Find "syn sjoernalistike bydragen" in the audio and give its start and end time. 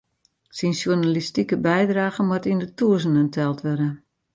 0.57-2.25